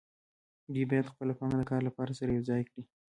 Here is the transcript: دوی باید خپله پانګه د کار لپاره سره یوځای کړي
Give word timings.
دوی 0.73 0.85
باید 0.89 1.11
خپله 1.11 1.33
پانګه 1.37 1.55
د 1.59 1.63
کار 1.71 1.81
لپاره 1.89 2.11
سره 2.19 2.31
یوځای 2.31 2.61
کړي 2.69 2.83